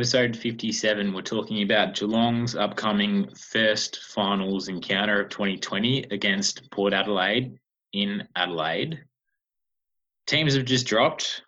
[0.00, 7.58] Episode 57, we're talking about Geelong's upcoming first finals encounter of 2020 against Port Adelaide
[7.92, 8.98] in Adelaide.
[10.26, 11.42] Teams have just dropped.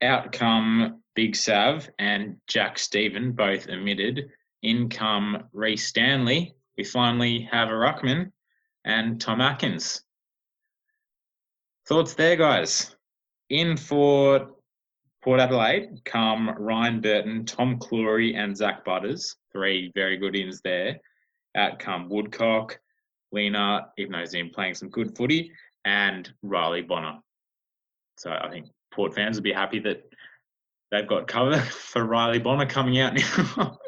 [0.00, 4.30] Out come Big Sav and Jack Steven, both omitted.
[4.62, 6.54] In come Rhys Stanley.
[6.78, 8.30] We finally have a Ruckman
[8.84, 10.04] and Tom Atkins.
[11.88, 12.94] Thoughts there, guys?
[13.50, 14.52] In for
[15.22, 19.36] Port Adelaide come Ryan Burton, Tom Clurey, and Zach Butters.
[19.52, 20.98] Three very good ins there.
[21.56, 22.80] Out come Woodcock,
[23.30, 25.52] Lena, even though he's been playing some good footy,
[25.84, 27.20] and Riley Bonner.
[28.18, 30.02] So I think Port fans would be happy that
[30.90, 33.78] they've got cover for Riley Bonner coming out now.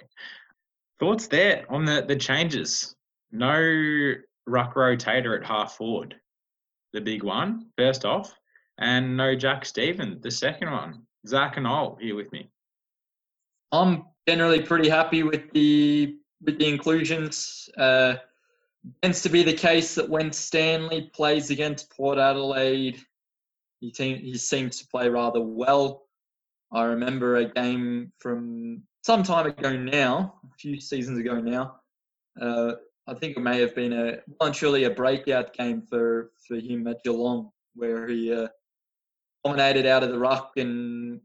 [1.01, 2.95] Thoughts there on the, the changes?
[3.33, 4.15] No
[4.47, 6.15] ruck rotator at half forward,
[6.93, 8.33] the big one, first off,
[8.79, 11.07] and no Jack Steven, the second one.
[11.27, 12.51] Zach and Ol here with me.
[13.73, 17.69] I'm generally pretty happy with the with the inclusions.
[17.77, 18.15] Uh,
[19.03, 23.01] tends to be the case that when Stanley plays against Port Adelaide,
[23.81, 26.03] he, team, he seems to play rather well.
[26.73, 31.77] I remember a game from some time ago now, a few seasons ago now.
[32.41, 32.75] Uh,
[33.07, 36.57] I think it may have been a well and truly a breakout game for, for
[36.57, 38.49] him at Geelong, where he uh,
[39.45, 41.21] dominated out of the ruck and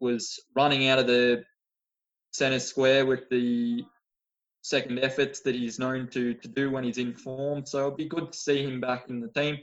[0.00, 1.44] was running out of the
[2.32, 3.84] centre square with the
[4.62, 7.66] second efforts that he's known to to do when he's in form.
[7.66, 9.58] So it'll be good to see him back in the team.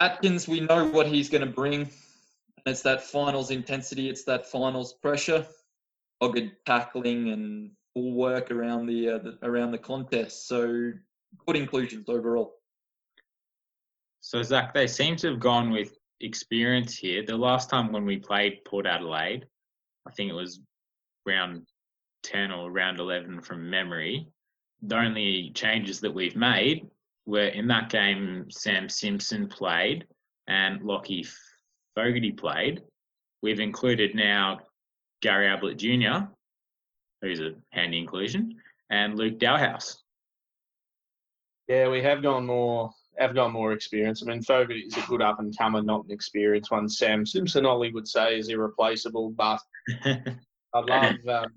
[0.00, 1.88] Atkins, we know what he's going to bring.
[2.66, 4.08] It's that finals intensity.
[4.08, 5.46] It's that finals pressure,
[6.20, 10.48] dogged tackling and full work around the, uh, the around the contest.
[10.48, 10.92] So
[11.46, 12.54] good inclusions overall.
[14.20, 17.24] So Zach, they seem to have gone with experience here.
[17.24, 19.46] The last time when we played Port Adelaide,
[20.06, 20.60] I think it was
[21.26, 21.66] round
[22.24, 24.28] 10 or round 11 from memory.
[24.82, 26.86] The only changes that we've made
[27.26, 30.06] were in that game, Sam Simpson played
[30.46, 31.28] and Lachie
[31.94, 32.82] Fogarty played.
[33.42, 34.60] We've included now
[35.22, 36.26] Gary Ablett Jr.,
[37.22, 38.56] who's a handy inclusion,
[38.90, 39.96] and Luke Dahlhaus.
[41.68, 44.22] Yeah, we have gone more have got more experience.
[44.22, 46.88] I mean, Fogarty is a good up and comer, not an experienced one.
[46.88, 49.60] Sam Simpson, Ollie would say, is irreplaceable, but
[50.04, 51.52] I love um,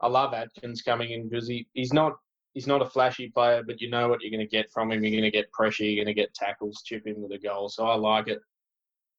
[0.00, 2.14] I love Atkins coming in because he, he's not
[2.54, 5.02] he's not a flashy player, but you know what you're going to get from him.
[5.02, 7.68] You're going to get pressure, you're going to get tackles, chip in with a goal.
[7.68, 8.38] So I like it.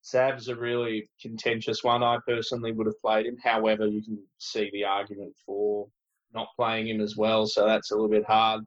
[0.01, 2.01] Sav's a really contentious one.
[2.01, 3.38] I personally would have played him.
[3.44, 5.88] However, you can see the argument for
[6.33, 7.45] not playing him as well.
[7.45, 8.63] So that's a little bit hard.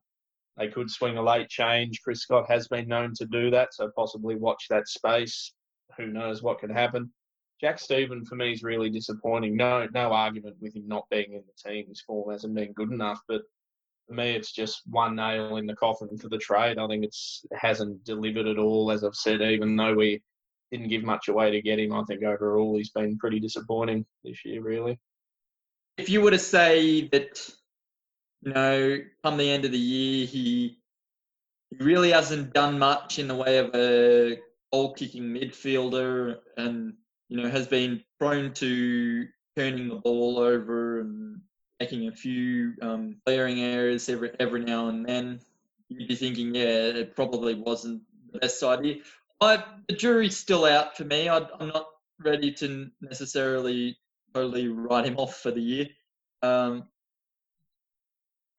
[0.57, 2.01] They could swing a late change.
[2.03, 5.53] Chris Scott has been known to do that, so possibly watch that space.
[5.97, 7.11] Who knows what could happen?
[7.61, 9.57] Jack Steven for me is really disappointing.
[9.57, 11.87] No, no argument with him not being in the team.
[11.89, 13.43] His form hasn't been good enough, but
[14.09, 16.79] for me, it's just one nail in the coffin for the trade.
[16.79, 19.43] I think it's it hasn't delivered at all, as I've said.
[19.43, 20.23] Even though we
[20.73, 24.45] didn't give much away to get him, I think overall he's been pretty disappointing this
[24.45, 24.99] year, really.
[25.99, 27.47] If you were to say that
[28.43, 30.79] you know, come the end of the year, he
[31.71, 34.39] he really hasn't done much in the way of a
[34.73, 36.95] goal kicking midfielder, and
[37.29, 41.41] you know has been prone to turning the ball over and
[41.79, 45.41] making a few um, clearing errors every every now and then.
[45.89, 48.03] You'd be thinking, yeah, it probably wasn't
[48.33, 48.97] the best idea.
[49.41, 51.29] But the jury's still out for me.
[51.29, 51.89] I, I'm not
[52.21, 53.99] ready to necessarily
[54.33, 55.87] totally write him off for the year.
[56.43, 56.85] Um,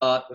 [0.02, 0.28] but,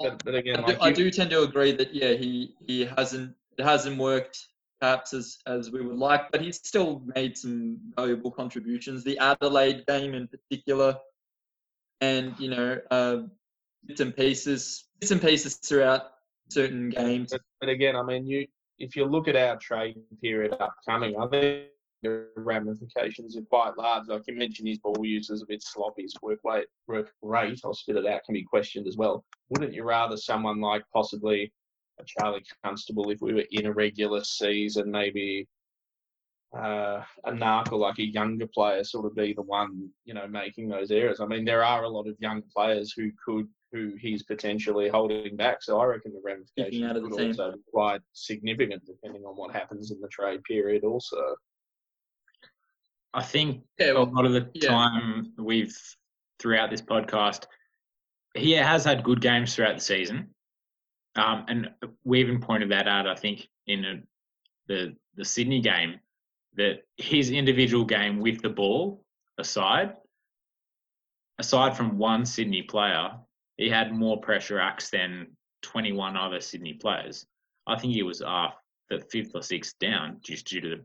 [0.00, 3.34] but, but again, I, do, I do tend to agree that yeah, he he hasn't
[3.56, 4.46] it hasn't worked
[4.80, 9.04] perhaps as as we would like, but he's still made some valuable contributions.
[9.04, 10.96] The Adelaide game in particular,
[12.00, 13.18] and you know uh,
[13.86, 16.02] bits and pieces, bits and pieces throughout
[16.48, 17.30] certain games.
[17.30, 18.46] But, but again, I mean, you
[18.78, 21.66] if you look at our trade period upcoming, I think
[22.02, 24.08] the ramifications are quite large.
[24.08, 26.02] Like you mentioned, his ball use is a bit sloppy.
[26.02, 29.24] His work rate, work rate, I'll spit it out, can be questioned as well.
[29.50, 31.52] Wouldn't you rather someone like possibly
[32.00, 35.46] a Charlie Constable if we were in a regular season, maybe
[36.56, 40.68] uh, a Narkle like a younger player sort of be the one, you know, making
[40.68, 41.20] those errors.
[41.20, 45.36] I mean, there are a lot of young players who could, who he's potentially holding
[45.36, 45.62] back.
[45.62, 50.00] So I reckon the ramifications could also be quite significant depending on what happens in
[50.00, 51.36] the trade period also.
[53.14, 54.68] I think yeah, well, a lot of the yeah.
[54.68, 55.76] time we've
[56.38, 57.44] throughout this podcast,
[58.34, 60.28] he has had good games throughout the season,
[61.16, 61.70] um, and
[62.04, 63.06] we even pointed that out.
[63.06, 64.02] I think in a,
[64.68, 66.00] the the Sydney game
[66.54, 69.04] that his individual game with the ball
[69.38, 69.94] aside,
[71.38, 73.12] aside from one Sydney player,
[73.56, 75.28] he had more pressure acts than
[75.62, 77.26] 21 other Sydney players.
[77.66, 78.54] I think he was off
[78.90, 80.84] the fifth or sixth down just due to the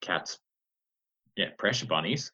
[0.00, 0.38] Cats,
[1.36, 2.32] yeah, pressure bunnies.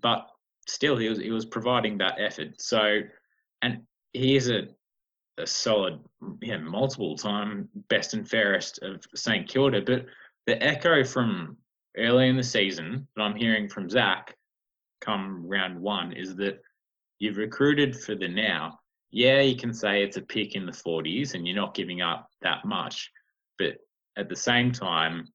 [0.00, 0.28] But
[0.66, 2.60] still, he was he was providing that effort.
[2.60, 3.00] So,
[3.62, 4.68] and he is a
[5.38, 6.00] a solid,
[6.40, 9.82] yeah, multiple time best and fairest of St Kilda.
[9.82, 10.06] But
[10.46, 11.56] the echo from
[11.96, 14.36] early in the season that I'm hearing from Zach
[15.00, 16.60] come round one is that
[17.18, 18.78] you've recruited for the now.
[19.10, 22.28] Yeah, you can say it's a pick in the 40s and you're not giving up
[22.42, 23.10] that much.
[23.58, 23.76] But
[24.16, 25.28] at the same time,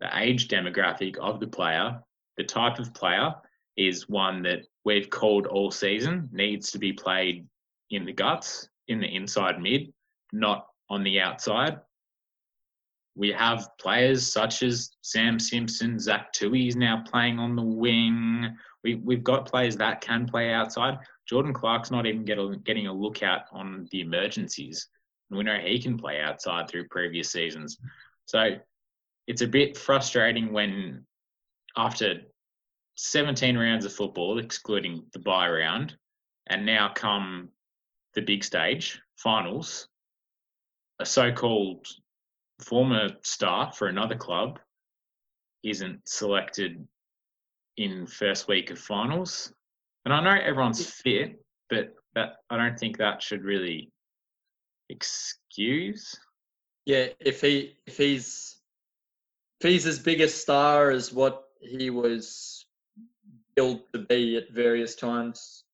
[0.00, 2.00] the age demographic of the player,
[2.36, 3.34] the type of player,
[3.76, 7.46] is one that we've called all season needs to be played
[7.90, 9.92] in the guts, in the inside mid,
[10.32, 11.78] not on the outside.
[13.14, 18.56] We have players such as Sam Simpson, Zach Tuohy is now playing on the wing.
[18.84, 20.98] We, we've got players that can play outside.
[21.28, 24.88] Jordan Clark's not even get a, getting a look out on the emergencies.
[25.30, 27.78] We know he can play outside through previous seasons.
[28.26, 28.56] So
[29.26, 31.04] it's a bit frustrating when
[31.76, 32.22] after
[32.96, 35.96] 17 rounds of football, excluding the bye round,
[36.46, 37.50] and now come
[38.14, 39.88] the big stage, finals,
[41.00, 41.86] a so called
[42.60, 44.58] former star for another club
[45.62, 46.86] isn't selected
[47.76, 49.52] in first week of finals.
[50.04, 53.90] And I know everyone's fit, but that I don't think that should really
[54.88, 56.18] excuse.
[56.86, 58.60] Yeah, if he if he's
[59.60, 62.66] if he's as big a star as what he was
[63.54, 65.64] billed to be at various times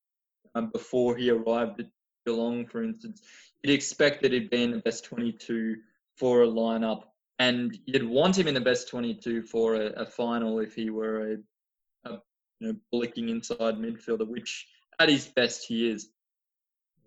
[0.55, 1.87] um, before he arrived at
[2.27, 3.23] Geelong, for instance,
[3.63, 5.77] you'd expect that he'd be in the best 22
[6.17, 7.05] for a lineup,
[7.39, 11.33] and you'd want him in the best 22 for a, a final if he were
[11.33, 12.19] a, a
[12.61, 14.67] you know, bullocking inside midfielder, which
[15.01, 16.09] at his best he is.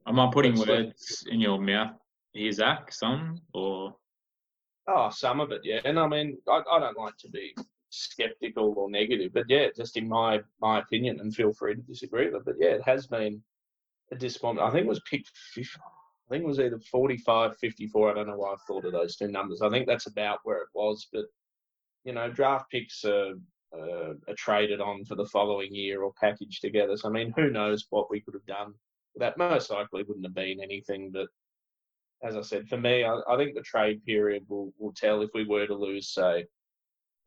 [0.08, 1.94] Am I putting words in your mouth
[2.34, 2.92] here, Zach?
[2.92, 3.96] Some or?
[4.88, 5.80] Oh, some of it, yeah.
[5.84, 7.56] And I mean, I, I don't like to be
[7.96, 12.26] skeptical or negative, but yeah, just in my my opinion, and feel free to disagree
[12.26, 12.46] with it.
[12.46, 13.42] But yeah, it has been
[14.12, 14.68] a disappointment.
[14.68, 15.32] I think it was picked.
[16.28, 18.10] I think it was either 45, 54.
[18.10, 19.62] I don't know why I thought of those two numbers.
[19.62, 21.08] I think that's about where it was.
[21.14, 21.26] But,
[22.04, 23.34] you know, draft picks are,
[23.78, 26.98] uh, are traded on for the following year or packaged together.
[26.98, 28.74] So, I mean, who knows what we could have done.
[29.18, 31.12] That most likely wouldn't have been anything.
[31.12, 31.28] But
[32.24, 35.30] as I said, for me, I, I think the trade period will, will tell if
[35.36, 36.46] we were to lose, say,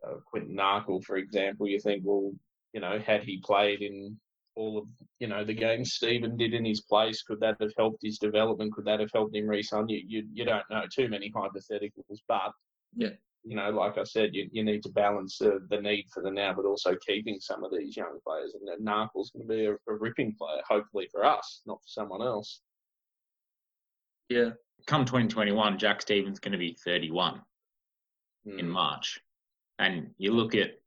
[0.07, 1.69] uh, Quinton Narkle, for example.
[1.69, 2.33] You think, well,
[2.73, 4.19] you know, had he played in
[4.55, 4.89] all of
[5.21, 7.23] you know the games Steven did in his place.
[7.23, 8.73] Could that have helped his development?
[8.75, 9.89] Could that have helped him resign?
[9.89, 12.53] You you, you don't know too many hypotheticals, but
[12.97, 13.11] yeah,
[13.45, 16.31] you know, like I said, you, you need to balance uh, the need for the
[16.31, 18.55] now, but also keeping some of these young players.
[18.55, 22.23] And Narkle's going to be a, a ripping player, hopefully for us, not for someone
[22.23, 22.61] else.
[24.29, 24.51] Yeah.
[24.87, 27.41] Come 2021, Jack Steven's going to be 31
[28.47, 28.59] mm.
[28.59, 28.73] in hmm.
[28.73, 29.21] March,
[29.79, 30.79] and you look at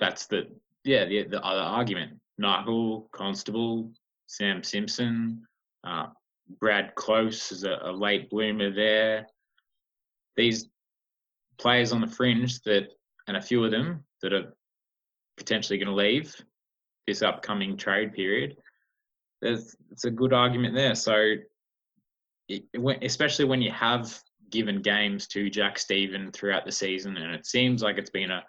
[0.00, 0.48] that's the
[0.84, 3.90] yeah the the other argument Narkle, Constable,
[4.26, 5.46] Sam Simpson,
[5.84, 6.06] uh,
[6.60, 9.26] Brad Close is a, a, late bloomer there.
[10.36, 10.68] These
[11.58, 12.88] players on the fringe that,
[13.26, 14.54] and a few of them that are
[15.36, 16.34] potentially going to leave
[17.06, 18.56] this upcoming trade period.
[19.42, 20.94] There's it's a good argument there.
[20.94, 21.34] So,
[22.48, 22.64] it,
[23.02, 24.18] especially when you have
[24.50, 28.42] given games to Jack Steven throughout the season, and it seems like it's been a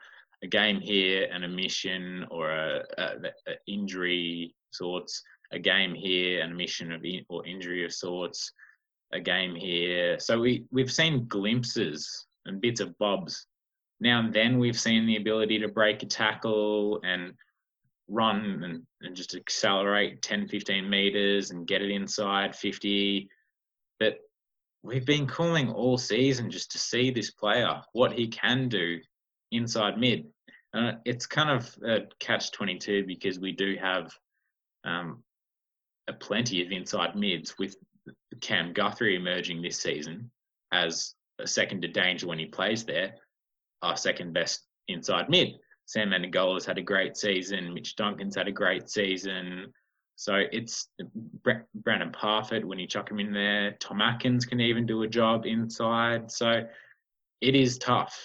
[0.44, 3.04] a game here, an omission or a, a,
[3.48, 8.52] a injury sorts, a game here, an omission of in, or injury of sorts,
[9.12, 10.20] a game here.
[10.20, 13.48] So we we've seen glimpses and bits of bobs.
[14.00, 17.34] Now and then we've seen the ability to break a tackle and
[18.08, 23.30] run and, and just accelerate 10, 15 meters and get it inside 50.
[24.00, 24.20] But
[24.84, 29.00] we've been calling all season just to see this player, what he can do
[29.52, 30.26] inside mid.
[30.74, 34.12] Uh, it's kind of a catch 22 because we do have
[34.84, 35.24] um,
[36.08, 37.76] a plenty of inside mids with
[38.42, 40.30] Cam Guthrie emerging this season
[40.72, 43.16] as a second to danger when he plays there,
[43.82, 45.54] our second best inside mid.
[45.86, 47.74] Sam Menegola's had a great season.
[47.74, 49.74] Mitch Duncan's had a great season.
[50.20, 50.90] So it's
[51.74, 53.78] Brandon Parfitt when you chuck him in there.
[53.80, 56.30] Tom Atkins can even do a job inside.
[56.30, 56.66] So
[57.40, 58.20] it is tough.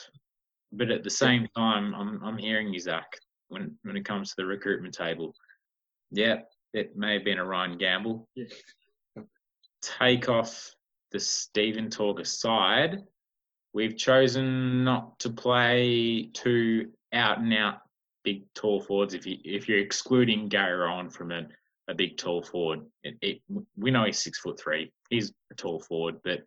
[0.72, 3.06] But at the same time, I'm I'm hearing you, Zach,
[3.46, 5.36] when when it comes to the recruitment table.
[6.10, 6.40] Yeah,
[6.72, 8.28] it may have been a Ryan Gamble.
[8.34, 8.46] Yeah.
[9.80, 10.74] Take off
[11.12, 13.04] the Steven talk aside,
[13.72, 17.82] we've chosen not to play two out and out
[18.24, 21.46] big tall forwards if you if you're excluding Gary Rohan from it
[21.88, 22.80] a big tall forward.
[23.02, 23.40] It, it,
[23.76, 24.92] we know he's six foot three.
[25.10, 26.40] He's a tall forward, but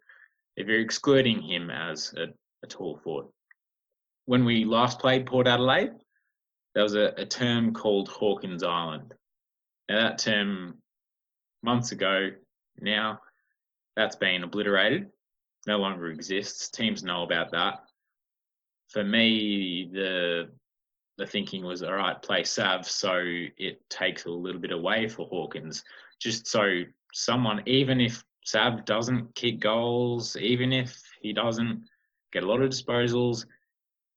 [0.56, 2.27] if you're excluding him as a,
[2.63, 3.27] a tall forward,
[4.25, 5.91] when we last played Port Adelaide,
[6.74, 9.13] there was a, a term called Hawkins Island.
[9.89, 10.75] Now that term
[11.63, 12.29] months ago
[12.79, 13.20] now
[13.96, 15.08] that's been obliterated,
[15.65, 16.70] no longer exists.
[16.70, 17.79] Teams know about that.
[18.89, 20.50] For me, the
[21.17, 25.27] the thinking was all right, play Sav so it takes a little bit away for
[25.27, 25.83] Hawkins,
[26.19, 26.83] just so
[27.13, 31.83] someone, even if Sav doesn't kick goals, even if he doesn't
[32.31, 33.45] get a lot of disposals,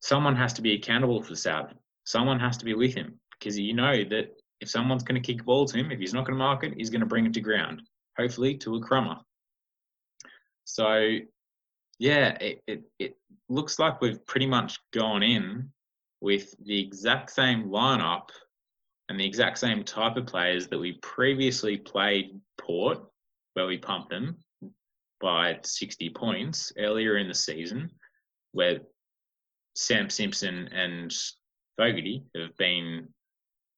[0.01, 1.73] someone has to be accountable for Sav.
[2.05, 5.41] Someone has to be with him because you know that if someone's going to kick
[5.41, 7.27] a ball to him, if he's not going to mark it, he's going to bring
[7.27, 7.83] it to ground,
[8.17, 9.17] hopefully to a crummer.
[10.65, 11.17] So,
[11.99, 13.17] yeah, it, it, it
[13.49, 15.73] looks like we've pretty much gone in
[16.21, 18.29] with the exact same lineup
[19.09, 22.99] and the exact same type of players that we previously played Port,
[23.55, 24.37] where we pumped them
[25.21, 27.91] by 60 points earlier in the season,
[28.53, 28.81] where
[29.75, 31.15] Sam Simpson and
[31.77, 33.09] Fogarty have been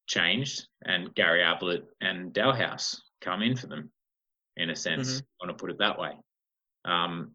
[0.06, 3.90] changed, and Gary Ablett and Dahlhaus come in for them,
[4.56, 5.08] in a sense.
[5.08, 5.18] Mm-hmm.
[5.18, 6.12] I want to put it that way.
[6.84, 7.32] Um,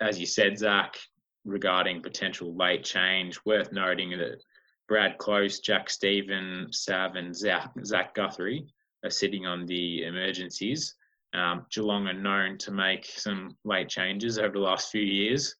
[0.00, 0.96] as you said, Zach,
[1.44, 4.42] regarding potential late change, worth noting that
[4.88, 8.66] Brad Close, Jack Steven, Sav, and Zach, Zach Guthrie
[9.04, 10.94] are sitting on the emergencies.
[11.34, 15.54] Um, Geelong are known to make some late changes over the last few years.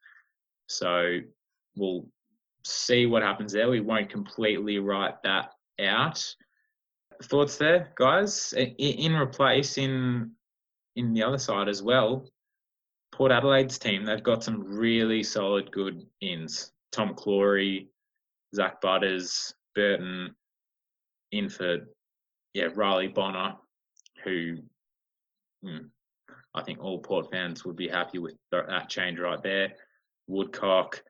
[0.67, 1.19] So
[1.77, 2.07] we'll
[2.65, 3.71] see what happens there.
[3.71, 6.25] We won't completely write that out.
[7.25, 8.53] Thoughts there, guys?
[8.53, 10.33] In, in replace, in
[10.97, 12.27] in the other side as well,
[13.12, 16.73] Port Adelaide's team, they've got some really solid, good ins.
[16.90, 17.88] Tom Clurey,
[18.54, 20.35] Zach Butters, Burton,
[21.33, 21.87] Inford,
[22.54, 23.57] yeah, Riley Bonner,
[24.25, 24.59] who
[25.64, 25.87] hmm,
[26.54, 29.73] I think all Port fans would be happy with that change right there.
[30.26, 31.02] Woodcock,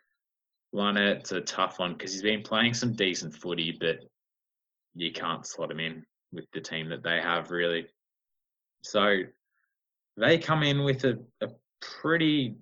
[0.74, 3.98] Lunnet's a tough one because he's been playing some decent footy, but
[4.94, 7.86] you can't slot him in with the team that they have, really.
[8.82, 9.22] So
[10.16, 11.48] they come in with a, a
[11.82, 12.54] pretty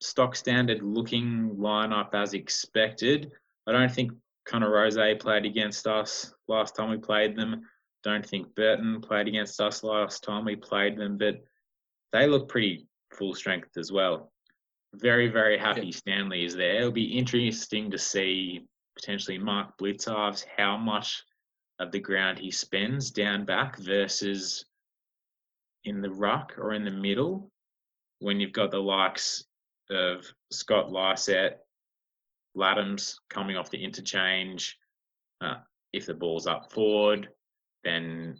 [0.00, 3.30] stock standard looking lineup as expected.
[3.66, 4.12] I don't think
[4.44, 7.62] Connor Rose played against us last time we played them.
[8.02, 11.36] Don't think Burton played against us last time we played them, but
[12.12, 14.32] they look pretty full strength as well.
[14.94, 15.92] Very, very happy yeah.
[15.92, 16.76] Stanley is there.
[16.76, 21.22] It'll be interesting to see potentially Mark Blicavs how much
[21.78, 24.64] of the ground he spends down back versus
[25.84, 27.51] in the ruck or in the middle
[28.22, 29.44] when you've got the likes
[29.90, 31.58] of Scott Lycett,
[32.56, 34.78] Ladhams coming off the interchange.
[35.40, 35.56] Uh,
[35.92, 37.28] if the ball's up forward,
[37.84, 38.38] then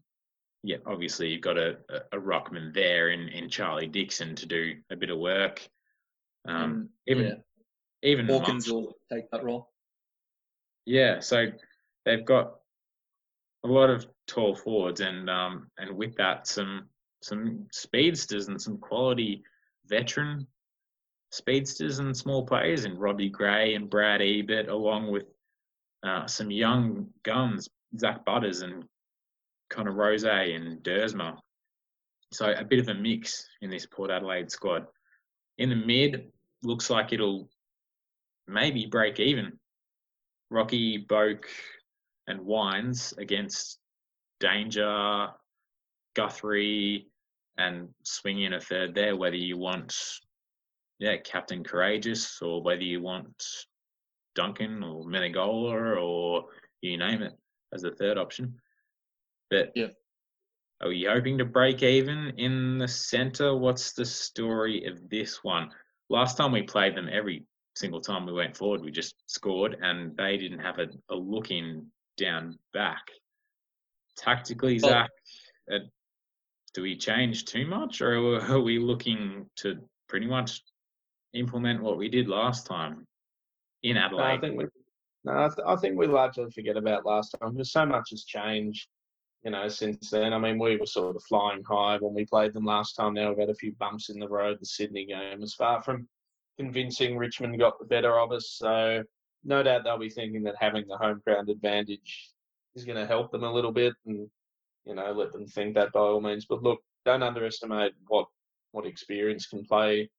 [0.63, 4.75] yeah, obviously you've got a, a, a ruckman there in, in Charlie Dixon to do
[4.91, 5.69] a bit of work.
[6.47, 7.35] Um, mm, even yeah.
[8.11, 9.71] even Hawkins will take that role.
[10.87, 11.47] Yeah, so
[12.05, 12.55] they've got
[13.65, 16.89] a lot of tall forwards, and um, and with that, some
[17.23, 19.43] some speedsters and some quality
[19.93, 20.47] veteran
[21.31, 25.25] speedsters and small players in Robbie Gray and Brad Ebert, along with
[26.03, 27.69] uh, some young guns,
[27.99, 28.85] Zach Butters and
[29.69, 31.37] Connor Rose and Duursma.
[32.33, 34.87] So a bit of a mix in this Port Adelaide squad.
[35.59, 36.33] In the mid,
[36.63, 37.51] looks like it'll
[38.49, 39.53] maybe break even.
[40.51, 41.45] Rocky, Boak,
[42.29, 43.79] and Wines against
[44.41, 45.29] Danger,
[46.15, 47.12] Guthrie,
[47.59, 49.95] and swing in a third there, whether you want,
[50.99, 53.45] yeah, Captain Courageous or whether you want
[54.35, 56.47] Duncan or Menegola or
[56.81, 57.33] you name it
[57.73, 58.55] as a third option.
[59.51, 59.89] But yeah.
[60.81, 63.57] are we hoping to break even in the centre?
[63.57, 65.71] What's the story of this one?
[66.09, 67.45] Last time we played them, every
[67.75, 71.51] single time we went forward, we just scored, and they didn't have a, a look
[71.51, 73.03] in down back.
[74.17, 75.09] Tactically, Zach,
[75.73, 75.79] uh,
[76.75, 80.63] do we change too much, or are we looking to pretty much
[81.35, 83.07] implement what we did last time
[83.83, 84.23] in Adelaide?
[84.23, 84.67] No, I think we,
[85.25, 88.25] no, I, th- I think we largely forget about last time because so much has
[88.25, 88.89] changed,
[89.45, 90.33] you know, since then.
[90.33, 93.15] I mean, we were sort of flying high when we played them last time.
[93.15, 94.59] Now we've had a few bumps in the road.
[94.61, 96.09] The Sydney game was far from
[96.59, 97.17] convincing.
[97.17, 99.03] Richmond got the better of us, so
[99.45, 102.31] no doubt they'll be thinking that having the home ground advantage
[102.75, 104.29] is going to help them a little bit, and
[104.85, 106.47] you know, let them think that by all means.
[106.47, 108.27] But look, don't underestimate what
[108.73, 110.11] what experience can play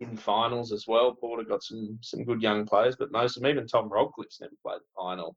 [0.00, 1.14] in finals as well.
[1.14, 4.54] Porter got some some good young players, but most of them, even Tom Rockliff's never
[4.64, 5.36] played the final.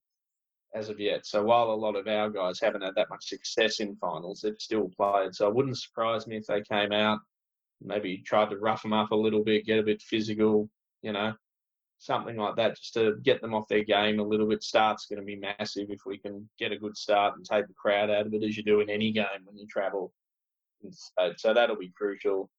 [0.73, 1.25] as of yet.
[1.25, 4.53] So while a lot of our guys haven't had that much success in finals, they've
[4.59, 5.33] still played.
[5.33, 7.19] So it wouldn't surprise me if they came out,
[7.81, 10.69] maybe tried to rough them up a little bit, get a bit physical,
[11.01, 11.33] you know,
[11.97, 14.63] something like that, just to get them off their game a little bit.
[14.63, 17.73] Start's going to be massive if we can get a good start and take the
[17.73, 20.11] crowd out of it, as you do in any game when you travel.
[21.37, 22.49] So that'll be crucial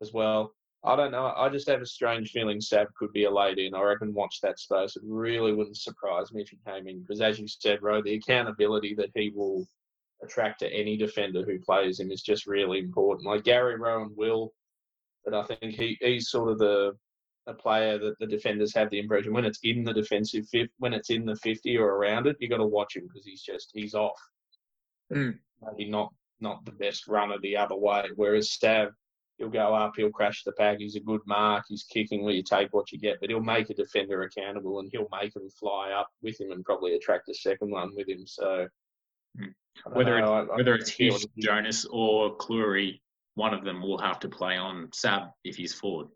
[0.00, 0.52] as well.
[0.84, 1.32] I don't know.
[1.36, 3.72] I just have a strange feeling Sav could be a late in.
[3.72, 4.96] I reckon watch that space.
[4.96, 8.14] It really wouldn't surprise me if he came in because, as you said, Ro, the
[8.14, 9.64] accountability that he will
[10.24, 13.28] attract to any defender who plays him is just really important.
[13.28, 14.52] Like Gary Rohan will,
[15.24, 16.96] but I think he, he's sort of the
[17.46, 20.92] a player that the defenders have the impression when it's in the defensive fifth, when
[20.92, 23.70] it's in the 50 or around it, you got to watch him because he's just
[23.74, 24.20] he's off.
[25.12, 25.38] Mm.
[25.60, 28.04] Maybe not not the best runner the other way.
[28.16, 28.90] Whereas Stav,
[29.38, 30.78] he'll go up, he'll crash the pack.
[30.78, 31.64] He's a good mark.
[31.68, 34.88] He's kicking where you take what you get, but he'll make a defender accountable and
[34.92, 38.26] he'll make him fly up with him and probably attract a second one with him.
[38.26, 38.66] So
[39.38, 39.52] mm.
[39.92, 43.00] whether know, it's, I, whether I it's Hughes, Jonas, or Clurey,
[43.34, 46.08] one of them will have to play on Sav if he's forward.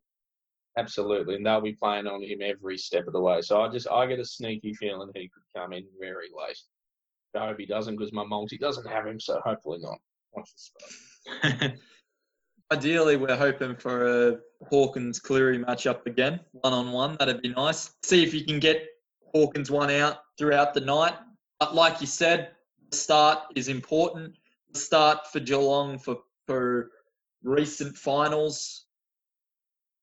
[0.78, 3.40] Absolutely, and they'll be playing on him every step of the way.
[3.40, 6.59] So I just I get a sneaky feeling he could come in very late.
[7.35, 9.99] I hope he doesn't because my multi doesn't have him, so hopefully not.
[10.33, 10.50] Watch
[11.42, 11.75] the
[12.73, 17.16] Ideally, we're hoping for a Hawkins Clurey matchup again, one on one.
[17.18, 17.92] That'd be nice.
[18.02, 18.87] See if you can get
[19.33, 21.14] Hawkins one out throughout the night.
[21.61, 22.50] But like you said,
[22.90, 24.35] the start is important.
[24.73, 26.90] The start for Geelong for for
[27.42, 28.85] recent finals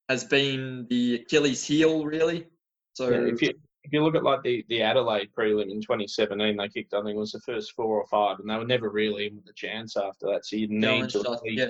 [0.09, 2.47] has been the Achilles heel, really.
[2.93, 6.55] So yeah, if you if you look at like the, the Adelaide prelim in 2017,
[6.55, 8.89] they kicked I think it was the first four or five, and they were never
[8.89, 10.45] really in with a chance after that.
[10.45, 11.67] So you need to yeah.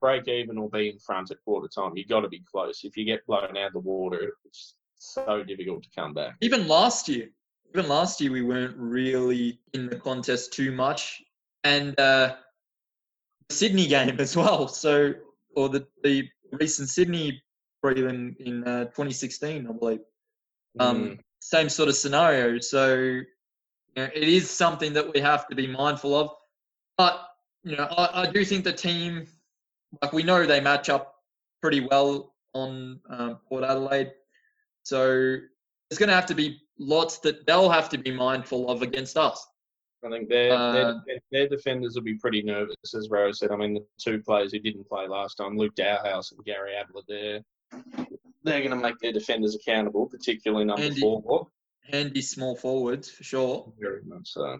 [0.00, 1.92] break even or be in front at quarter time.
[1.94, 2.82] You've got to be close.
[2.84, 6.36] If you get blown out of the water, it's so difficult to come back.
[6.40, 7.28] Even last year,
[7.74, 11.22] even last year, we weren't really in the contest too much,
[11.64, 12.34] and uh,
[13.48, 14.66] the Sydney game as well.
[14.68, 15.14] So
[15.54, 17.42] or the the recent Sydney
[17.84, 20.00] prelim in uh, 2016, I believe.
[20.78, 21.18] Um, mm.
[21.40, 22.58] Same sort of scenario.
[22.60, 23.24] So you
[23.96, 26.30] know, it is something that we have to be mindful of.
[26.98, 27.20] But
[27.62, 29.26] you know, I, I do think the team,
[30.02, 31.14] like we know, they match up
[31.60, 34.12] pretty well on um, Port Adelaide.
[34.82, 35.38] So
[35.88, 39.16] there's going to have to be lots that they'll have to be mindful of against
[39.16, 39.46] us.
[40.04, 43.50] I think their, uh, their, their, defenders will be pretty nervous, as Rose said.
[43.50, 47.04] I mean, the two players who didn't play last time, Luke Dahlhaus and Gary Ablett,
[47.08, 47.40] there
[48.42, 51.48] they're going to make their defenders accountable, particularly number handy, four.
[51.90, 53.72] Handy small forwards for sure.
[53.78, 54.58] Very much so.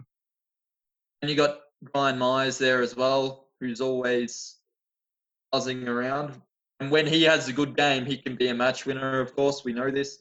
[1.21, 4.57] And you got Gryan Miers there as well, who's always
[5.51, 6.39] buzzing around.
[6.79, 9.19] And when he has a good game, he can be a match winner.
[9.19, 10.19] Of course, we know this.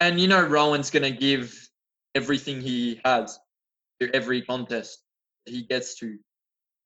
[0.00, 1.68] And you know, Rohan's going to give
[2.14, 3.38] everything he has
[4.00, 5.00] to every contest
[5.46, 6.18] he gets to.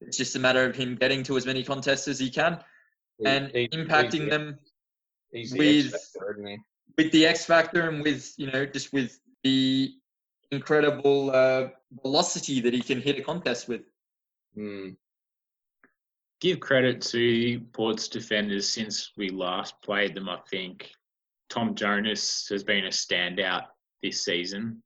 [0.01, 2.59] It's just a matter of him getting to as many contests as he can
[3.25, 4.57] and he, impacting he, them
[5.31, 6.57] He's with factor,
[6.97, 9.93] with the X factor and with you know just with the
[10.51, 11.67] incredible uh,
[12.01, 13.81] velocity that he can hit a contest with.
[14.57, 14.95] Mm.
[16.41, 20.29] Give credit to Port's defenders since we last played them.
[20.29, 20.89] I think
[21.49, 23.65] Tom Jonas has been a standout
[24.01, 24.81] this season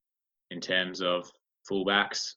[0.50, 1.32] in terms of
[1.70, 2.34] fullbacks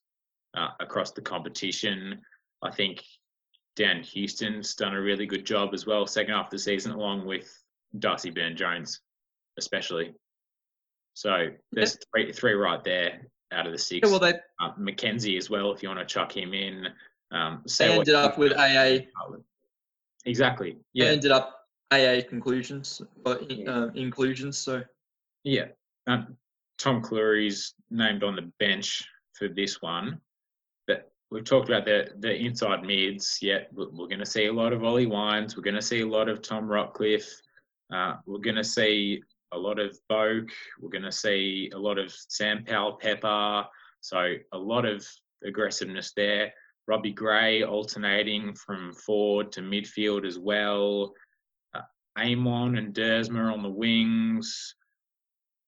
[0.55, 2.21] uh, across the competition.
[2.63, 3.03] I think
[3.75, 7.27] Dan Houston's done a really good job as well, second half of the season, along
[7.27, 7.53] with
[7.99, 9.01] Darcy Byrne Jones,
[9.59, 10.15] especially.
[11.15, 14.07] So there's three, three right there out of the six.
[14.07, 16.89] Yeah, well, they uh, McKenzie as well, if you want to chuck him in.
[17.31, 18.99] Um, they ended up with AA.
[20.25, 20.77] Exactly.
[20.93, 21.07] Yeah.
[21.07, 24.59] They ended up AA conclusions, but uh, inclusions.
[24.59, 24.83] So.
[25.45, 25.67] Yeah.
[26.07, 26.37] Um,
[26.79, 30.21] Tom Clurey's named on the bench for this one,
[30.87, 33.39] but we've talked about the the inside mids.
[33.41, 35.57] Yet yeah, we're, we're going to see a lot of Ollie Wines.
[35.57, 37.25] We're going to see a lot of Tom Rockliff.
[37.93, 39.23] Uh, we're going to see
[39.53, 40.51] a lot of Boak.
[40.81, 43.65] We're going to see a lot of Sam Powell Pepper.
[44.01, 45.07] So a lot of
[45.45, 46.53] aggressiveness there.
[46.87, 51.15] Robbie Gray alternating from forward to midfield as well.
[51.75, 51.81] Uh,
[52.19, 54.75] Amon and Duursma on the wings.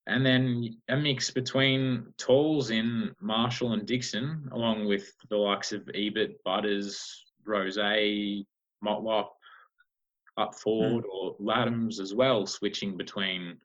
[0.07, 5.89] And then a mix between Talls in Marshall and Dixon, along with the likes of
[5.95, 9.29] Ebert, Butters, Rose, Motlop,
[10.38, 11.12] up forward mm.
[11.12, 13.59] or Ladhams as well, switching between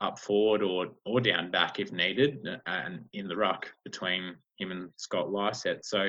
[0.00, 4.72] up forward or or down back if needed, uh, and in the ruck between him
[4.72, 5.84] and Scott Lycett.
[5.84, 6.08] So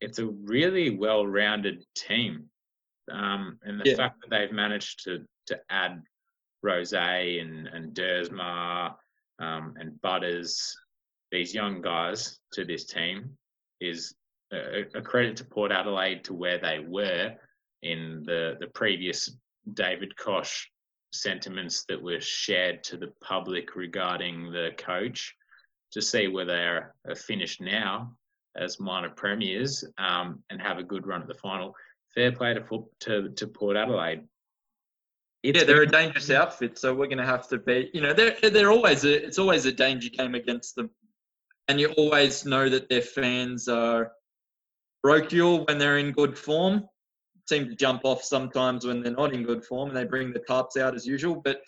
[0.00, 2.46] it's a really well-rounded team,
[3.10, 3.96] um, and the yeah.
[3.96, 6.02] fact that they've managed to to add
[6.62, 8.94] Rose and and Duursma
[9.38, 10.76] um, and Butters
[11.30, 13.30] these young guys to this team
[13.80, 14.14] is
[14.52, 17.36] a, a credit to Port Adelaide to where they were
[17.82, 19.30] in the, the previous
[19.74, 20.68] David Kosh
[21.12, 25.34] sentiments that were shared to the public regarding the coach
[25.92, 28.14] to see where they're finished now
[28.56, 31.74] as minor premiers um, and have a good run at the final.
[32.14, 34.22] Fair play to, to, to Port Adelaide.
[35.42, 37.90] It's yeah, they're a dangerous outfit, so we're going to have to be.
[37.94, 40.90] You know, they're they're always a it's always a danger game against them,
[41.66, 44.12] and you always know that their fans are
[45.02, 46.84] parochial when they're in good form.
[47.50, 50.38] Seem to jump off sometimes when they're not in good form, and they bring the
[50.38, 51.34] tarps out as usual.
[51.34, 51.62] But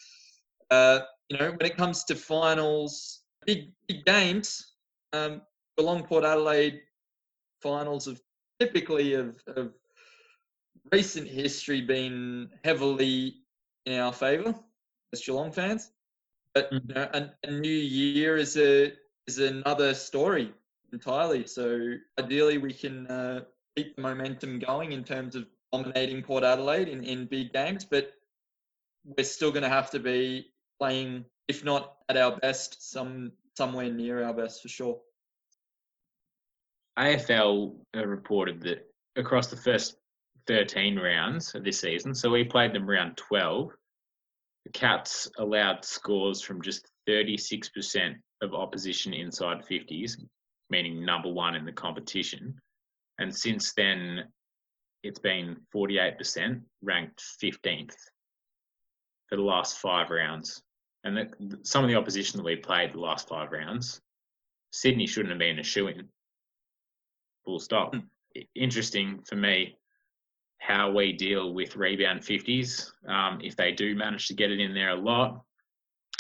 [0.71, 4.75] uh, you know, when it comes to finals, big big games,
[5.13, 5.43] um,
[5.77, 6.79] Geelong Port Adelaide
[7.61, 8.21] finals have
[8.61, 9.73] typically of, of
[10.93, 13.39] recent history been heavily
[13.87, 14.55] in our favour
[15.13, 15.91] as Geelong fans.
[16.55, 16.93] But you mm-hmm.
[16.93, 18.93] know, a, a, new year is a
[19.27, 20.55] is another story
[20.93, 21.45] entirely.
[21.45, 23.41] So ideally, we can uh,
[23.77, 28.13] keep the momentum going in terms of dominating Port Adelaide in, in big games, but
[29.05, 33.91] we're still going to have to be playing, if not at our best, some somewhere
[33.91, 35.01] near our best for sure.
[36.99, 39.97] AFL reported that across the first
[40.47, 43.71] 13 rounds of this season, so we played them round 12,
[44.65, 50.17] the Cats allowed scores from just 36% of opposition inside 50s,
[50.71, 52.55] meaning number one in the competition.
[53.19, 54.25] And since then,
[55.03, 57.95] it's been 48%, ranked 15th
[59.29, 60.63] for the last five rounds.
[61.05, 64.01] And the, some of the opposition that we played the last five rounds,
[64.71, 66.09] Sydney shouldn't have been a shoe in.
[67.45, 67.95] Full stop.
[67.95, 68.01] Hmm.
[68.55, 69.77] Interesting for me
[70.59, 74.73] how we deal with rebound 50s um, if they do manage to get it in
[74.73, 75.43] there a lot.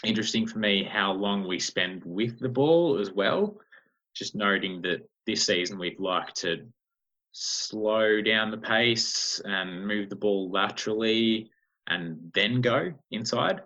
[0.05, 3.57] Interesting for me how long we spend with the ball as well.
[4.15, 6.67] Just noting that this season we'd like to
[7.33, 11.51] slow down the pace and move the ball laterally
[11.89, 13.63] and then go inside.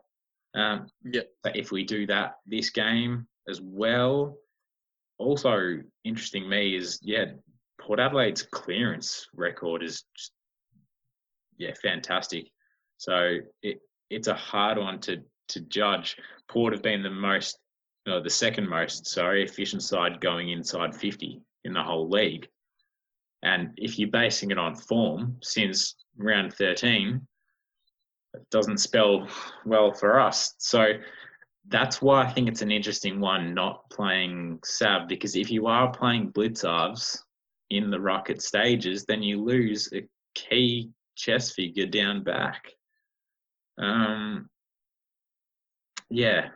[0.54, 1.22] Um, yeah.
[1.42, 4.38] But if we do that this game as well,
[5.18, 7.26] also interesting me is yeah,
[7.80, 10.32] Port Adelaide's clearance record is just
[11.58, 12.50] yeah, fantastic.
[12.98, 16.16] So it it's a hard one to to judge.
[16.48, 17.58] Port have been the most,
[18.06, 22.48] no, the second most, sorry, efficient side going inside 50 in the whole league.
[23.42, 27.20] And if you're basing it on form since round 13,
[28.34, 29.28] it doesn't spell
[29.64, 30.54] well for us.
[30.58, 30.94] So
[31.68, 35.92] that's why I think it's an interesting one not playing Sav because if you are
[35.92, 37.18] playing Blicavs
[37.70, 42.70] in the rocket stages, then you lose a key chess figure down back.
[43.78, 44.48] Um,
[46.10, 46.48] yeah.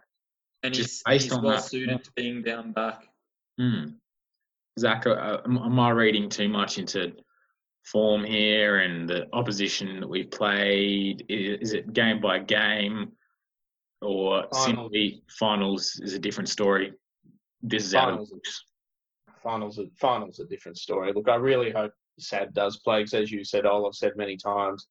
[0.62, 3.02] And he's, he's well that, suited to being down back.
[3.58, 3.84] Hmm.
[4.78, 7.12] Zach, uh, am I reading too much into
[7.84, 11.24] form here and the opposition that we've played?
[11.28, 13.12] Is, it game by game
[14.00, 14.64] or finals.
[14.64, 16.92] simply finals is a different story?
[17.62, 18.40] This is finals, out
[19.42, 19.78] finals.
[19.78, 21.12] Are, finals a different story.
[21.12, 24.36] Look, I really hope Sav does play because, as you said, all I've said many
[24.36, 24.86] times,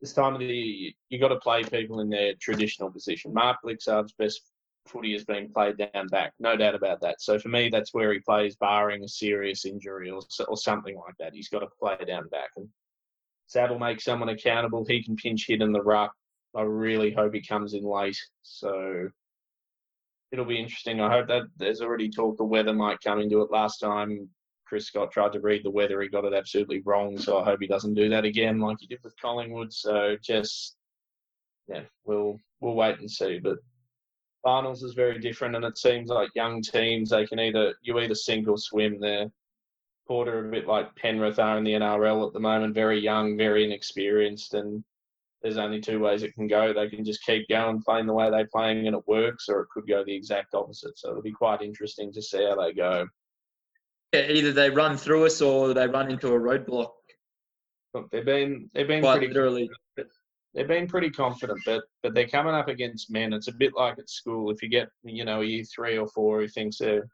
[0.00, 3.32] this time of the year, you got to play people in their traditional position.
[3.32, 4.42] Mark Blicavs's best
[4.86, 7.20] footy has been played down back, no doubt about that.
[7.20, 11.14] So for me, that's where he plays, barring a serious injury or, or something like
[11.18, 11.34] that.
[11.34, 12.50] He's got to play down back.
[12.56, 12.68] And
[13.46, 14.84] Sav will make someone accountable.
[14.86, 16.12] He can pinch hit in the ruck.
[16.54, 18.18] I really hope he comes in late.
[18.42, 19.08] So
[20.30, 21.00] it'll be interesting.
[21.00, 23.50] I hope that there's already talk the weather might come into it.
[23.50, 24.28] Last time
[24.66, 26.00] Chris Scott tried to read the weather.
[26.00, 27.18] He got it absolutely wrong.
[27.18, 29.72] So I hope he doesn't do that again like he did with Collingwood.
[29.72, 30.76] So just,
[31.68, 33.40] yeah, we'll we'll wait and see.
[33.42, 33.58] But
[34.44, 38.14] finals is very different, and it seems like young teams they can either you either
[38.14, 39.00] sink or swim.
[39.00, 39.26] There,
[40.06, 43.64] Porter a bit like Penrith are in the NRL at the moment, very young, very
[43.64, 44.84] inexperienced, and
[45.42, 46.72] there's only two ways it can go.
[46.72, 49.68] They can just keep going, playing the way they're playing, and it works, or it
[49.72, 50.98] could go the exact opposite.
[50.98, 53.06] So it'll be quite interesting to see how they go
[54.12, 56.92] Yeah, either they run through us or they run into a roadblock.
[57.94, 59.70] Look, they've been they've been Quite pretty literally.
[60.54, 63.32] They've been pretty confident, but but they're coming up against men.
[63.32, 64.50] It's a bit like at school.
[64.50, 67.06] If you get you know a year three or four who thinks they're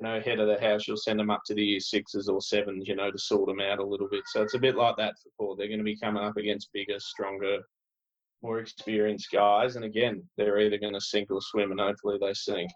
[0.00, 2.40] you know head of the house, you'll send them up to the year sixes or
[2.40, 4.22] sevens, you know, to sort them out a little bit.
[4.26, 5.56] So it's a bit like that for Paul.
[5.56, 7.58] They're going to be coming up against bigger, stronger,
[8.42, 12.34] more experienced guys, and again, they're either going to sink or swim, and hopefully they
[12.34, 12.70] sink.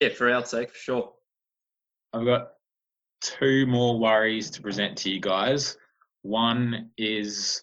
[0.00, 1.12] Yeah, for our sake, for sure.
[2.14, 2.52] I've got
[3.20, 5.76] two more worries to present to you guys.
[6.22, 7.62] One is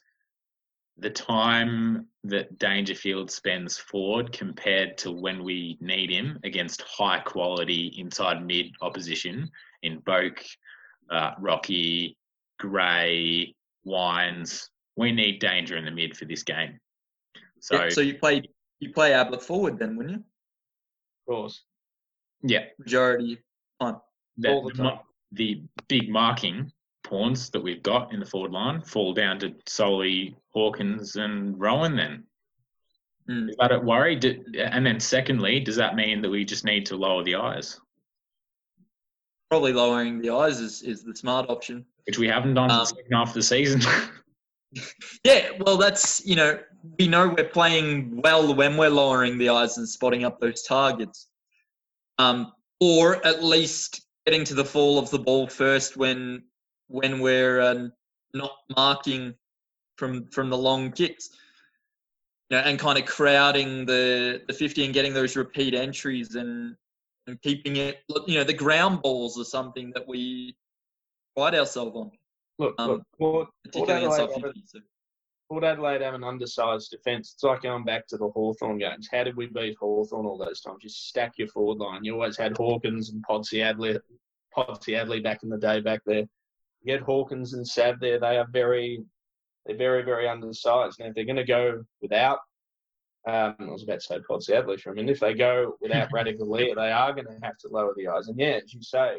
[1.00, 7.94] the time that Dangerfield spends forward compared to when we need him against high quality
[7.98, 9.50] inside mid opposition
[9.84, 10.44] in Boak,
[11.12, 12.18] uh, Rocky,
[12.60, 14.70] Gray, Wines.
[14.96, 16.80] We need danger in the mid for this game.
[17.60, 18.42] So, Yeah, so you play
[18.80, 20.24] you play Ablett forward then, wouldn't you?
[20.24, 21.64] Of course.
[22.44, 23.38] yeah, Majority
[23.82, 23.98] time.
[24.38, 25.02] the, All the the, mar- time.
[25.34, 26.72] the big marking
[27.08, 31.96] pawns that we've got in the forward line fall down to solely Hawkins and Rohan
[31.96, 32.24] then.
[33.30, 33.50] Mm.
[33.50, 34.16] Is that a worry?
[34.60, 37.80] And then secondly, does that mean that we just need to lower the eyes,
[39.50, 41.86] Probably lowering the eyes is, is the smart option.
[42.06, 43.82] which we haven't done Um, the second half of the season?
[45.24, 46.60] Yeah, well, that's you know
[47.00, 51.30] we know we're playing well when we're lowering the eyes and spotting up those targets,
[52.20, 56.44] um, or at least getting to the fall of the ball first when
[56.88, 57.88] when we're uh,
[58.34, 59.34] not marking
[59.98, 61.30] from from the long kicks,
[62.50, 66.76] you know, and kind of crowding the the fifty and getting those repeat entries and
[67.28, 68.00] and keeping it.
[68.28, 70.56] You know, the ground balls are something that we
[71.36, 72.12] pride ourselves on,
[72.60, 74.64] Look, Um, look Port, Port, particularly inside Adelaide, have, fifty.
[74.66, 74.80] So.
[75.50, 77.34] Port Adelaide have an undersized defence.
[77.34, 79.08] It's like going back to the Hawthorn games.
[79.12, 80.80] How did we beat Hawthorn all those times?
[80.82, 82.04] You stack your forward line.
[82.04, 84.00] You always had Hawkins and Podsiadly,
[84.56, 86.26] Podsy Adley back in the day back there.
[86.88, 88.18] You get Hawkins and Sav there.
[88.18, 89.04] They are very,
[89.66, 91.00] they're very, very undersized.
[91.00, 92.40] Now, if they're going to go without,
[93.28, 95.12] um, I was about to say for a minute.
[95.12, 98.30] If they go without Ratugolea, they are going to have to lower the eyes.
[98.30, 99.18] And yeah, as you say,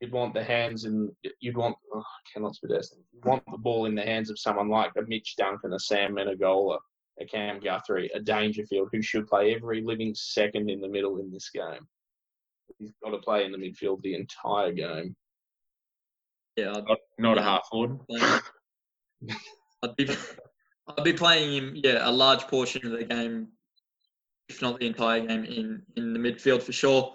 [0.00, 2.94] you'd want the hands and you'd want oh, I cannot speak this.
[3.12, 6.14] You want the ball in the hands of someone like a Mitch Duncan, a Sam
[6.14, 6.78] Menegola,
[7.20, 11.32] a Cam Guthrie, a Dangerfield, who should play every living second in the middle in
[11.32, 11.88] this game.
[12.78, 15.16] He's got to play in the midfield the entire game.
[16.56, 17.98] Yeah, I'd not, not a half forward.
[18.10, 20.08] I'd be,
[20.88, 23.48] I'd be playing him, yeah, a large portion of the game,
[24.48, 27.14] if not the entire game, in in the midfield for sure.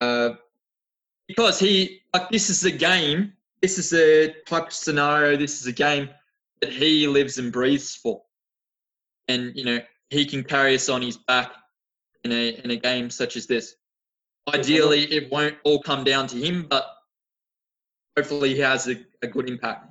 [0.00, 0.30] Uh,
[1.26, 3.32] because he, like, this is a game.
[3.60, 5.36] This is a type of scenario.
[5.36, 6.08] This is a game
[6.60, 8.22] that he lives and breathes for,
[9.28, 9.80] and you know
[10.10, 11.52] he can carry us on his back
[12.24, 13.74] in a in a game such as this.
[14.54, 16.86] Ideally, it won't all come down to him, but
[18.18, 19.86] hopefully he has a, a good impact.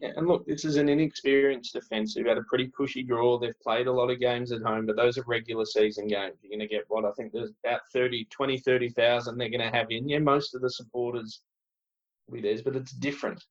[0.00, 3.38] Yeah, and look, this is an inexperienced defence who've had a pretty cushy draw.
[3.38, 6.34] They've played a lot of games at home, but those are regular season games.
[6.42, 7.04] You're going to get what?
[7.04, 10.08] I think there's about 30, 20, 30,000 they're going to have in.
[10.08, 11.42] Yeah, most of the supporters
[12.26, 13.42] will be theirs, but it's different.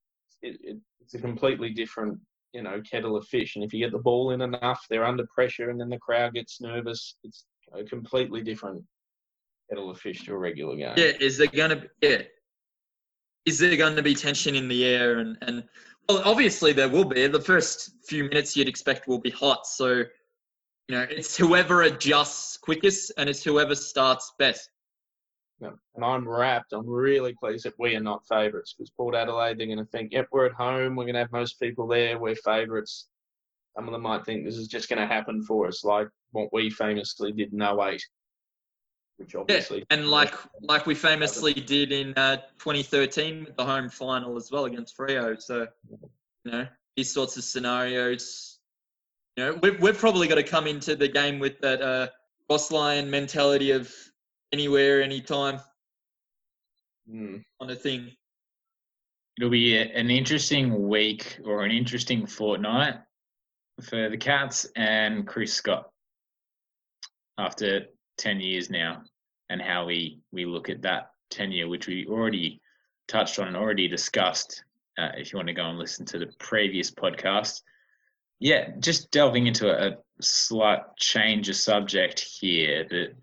[0.42, 2.18] It, it, it's a completely different,
[2.52, 3.56] you know, kettle of fish.
[3.56, 6.34] And if you get the ball in enough, they're under pressure and then the crowd
[6.34, 7.16] gets nervous.
[7.24, 8.82] It's a completely different
[9.70, 10.94] kettle of fish to a regular game.
[10.98, 12.22] Yeah, is there going to be, yeah,
[13.44, 15.64] is there going to be tension in the air and and
[16.08, 17.26] well, obviously there will be.
[17.26, 20.04] The first few minutes you'd expect will be hot, so
[20.88, 24.68] you know it's whoever adjusts quickest and it's whoever starts best.
[25.60, 25.70] Yeah.
[25.94, 26.72] And I'm wrapped.
[26.72, 30.12] I'm really pleased that we are not favourites because Port Adelaide, they're going to think,
[30.12, 30.96] yep, we're at home.
[30.96, 32.18] We're going to have most people there.
[32.18, 33.06] We're favourites.
[33.76, 36.52] Some of them might think this is just going to happen for us, like what
[36.52, 38.04] we famously did in 08.
[39.22, 39.84] Which obviously.
[39.90, 44.64] And like like we famously did in uh, 2013 with the home final as well
[44.66, 45.40] against Freo.
[45.40, 45.66] So
[46.44, 48.58] you know these sorts of scenarios.
[49.36, 52.08] You know we've we've probably got to come into the game with that uh,
[52.50, 53.92] Ross Lyon mentality of
[54.52, 55.60] anywhere, anytime
[57.08, 57.38] Hmm.
[57.60, 58.12] kind of thing.
[59.38, 62.94] It'll be a, an interesting week or an interesting fortnight
[63.82, 65.90] for the Cats and Chris Scott
[67.38, 67.86] after
[68.18, 69.02] 10 years now
[69.52, 72.62] and how we, we look at that tenure, which we already
[73.06, 74.64] touched on and already discussed.
[74.98, 77.60] Uh, if you want to go and listen to the previous podcast.
[78.38, 82.86] Yeah, just delving into a, a slight change of subject here.
[82.88, 83.14] That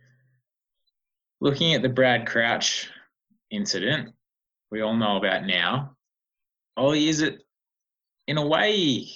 [1.41, 2.89] looking at the Brad Crouch
[3.49, 4.13] incident,
[4.71, 5.95] we all know about now.
[6.77, 7.43] Ollie, is it
[8.27, 9.09] in a way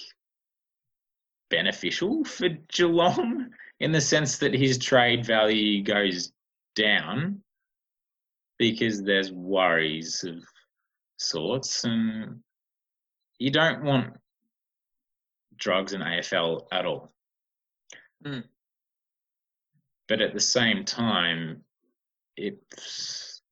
[1.48, 6.32] beneficial for Geelong in the sense that his trade value goes
[6.74, 7.40] down
[8.58, 10.42] because there's worries of
[11.16, 12.40] sorts and
[13.38, 14.14] you don't want
[15.56, 17.12] drugs in AFL at all.
[18.24, 18.44] Mm.
[20.08, 21.62] But at the same time,
[22.36, 23.42] it's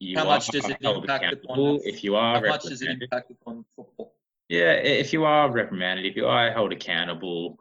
[0.00, 1.80] you How much does it impact upon?
[1.84, 4.14] if you are How much does it impact upon football?
[4.48, 7.58] Yeah, if you are reprimanded, if you are held accountable,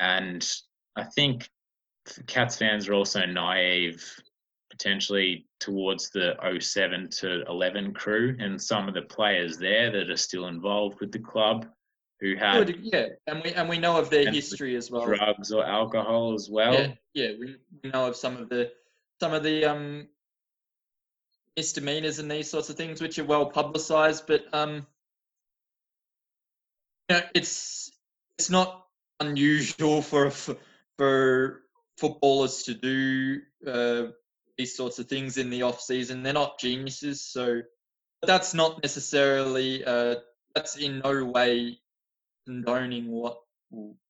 [0.00, 0.46] and
[0.96, 1.50] I think
[2.26, 4.04] Cats fans are also naive
[4.70, 10.16] potentially towards the 07 to 11 crew and some of the players there that are
[10.16, 11.66] still involved with the club
[12.20, 15.04] who had Good, yeah, and we and we know of their history as well.
[15.04, 16.72] drugs or alcohol as well.
[16.72, 18.72] Yeah, yeah, we, know of some of the
[19.20, 20.08] some of the um
[21.56, 24.26] misdemeanors and these sorts of things, which are well publicised.
[24.26, 24.86] But um,
[27.08, 27.90] you know, it's
[28.38, 28.86] it's not
[29.20, 30.56] unusual for for,
[30.96, 31.63] for
[31.98, 34.04] footballers to do uh,
[34.56, 36.22] these sorts of things in the off season.
[36.22, 37.62] They're not geniuses, so
[38.22, 40.16] that's not necessarily uh,
[40.54, 41.78] that's in no way
[42.46, 43.38] condoning what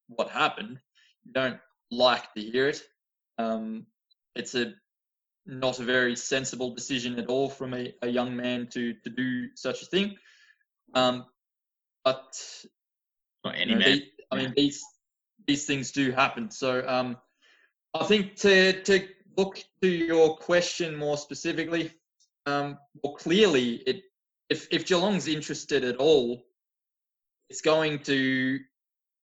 [0.09, 0.79] what happened.
[1.25, 1.59] You don't
[1.90, 2.83] like to hear it.
[3.38, 3.87] Um,
[4.35, 4.75] it's a
[5.47, 9.49] not a very sensible decision at all from a, a young man to to do
[9.55, 10.16] such a thing.
[10.94, 11.27] Um,
[12.05, 12.38] but
[13.44, 14.03] Not you any know, man.
[14.31, 14.83] I mean, these
[15.47, 16.51] these things do happen.
[16.51, 17.16] So um,
[17.95, 21.93] I think to to look to your question more specifically,
[22.47, 24.03] um, well, clearly, it
[24.51, 26.45] if if Geelong's interested at all,
[27.49, 28.59] it's going to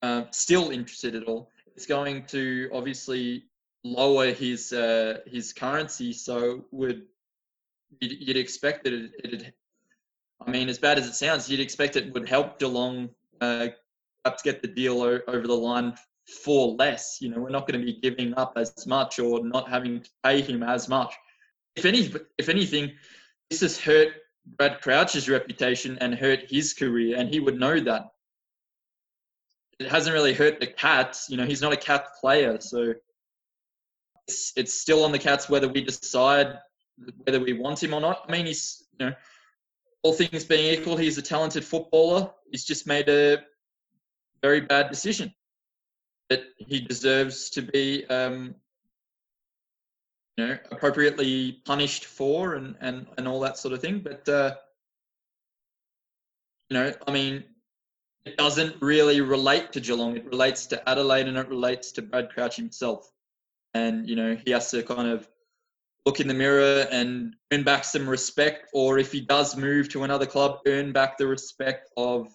[0.01, 1.49] uh, still interested at all.
[1.75, 3.45] It's going to obviously
[3.83, 6.13] lower his uh, his currency.
[6.13, 7.03] So would
[7.99, 9.53] you'd, you'd expect that it, it'd
[10.45, 13.09] I mean, as bad as it sounds, you'd expect it would help Geelong
[13.41, 13.67] uh,
[14.23, 15.93] perhaps get the deal o- over the line
[16.27, 17.17] for less.
[17.21, 20.09] You know, we're not going to be giving up as much or not having to
[20.23, 21.13] pay him as much.
[21.75, 22.91] If any, if anything,
[23.49, 24.09] this has hurt
[24.45, 28.07] Brad Crouch's reputation and hurt his career, and he would know that.
[29.79, 31.27] It hasn't really hurt the Cats.
[31.29, 32.93] You know, he's not a Cat player, so
[34.27, 36.59] it's it's still on the Cats whether we decide
[37.23, 38.25] whether we want him or not.
[38.27, 39.15] I mean, he's you know
[40.03, 42.31] all things being equal, he's a talented footballer.
[42.51, 43.39] He's just made a
[44.41, 45.33] very bad decision
[46.31, 48.55] that he deserves to be, um,
[50.37, 53.99] you know, appropriately punished for, and and and all that sort of thing.
[53.99, 54.55] But uh,
[56.69, 57.43] you know, I mean,
[58.23, 60.15] it doesn't really relate to Geelong.
[60.15, 63.11] It relates to Adelaide, and it relates to Brad Crouch himself.
[63.73, 65.27] And you know, he has to kind of
[66.05, 70.05] look in the mirror and earn back some respect, or if he does move to
[70.05, 72.29] another club, earn back the respect of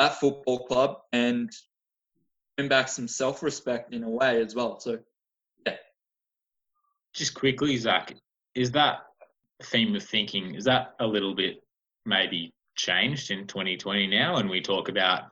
[0.00, 1.52] that football club and
[2.58, 4.78] earn back some self respect in a way as well.
[4.80, 4.98] So,
[5.66, 5.76] yeah.
[7.12, 8.14] Just quickly, Zach,
[8.54, 9.06] is that
[9.62, 11.62] theme of thinking, is that a little bit
[12.06, 14.36] maybe changed in 2020 now?
[14.36, 15.24] And we talk about,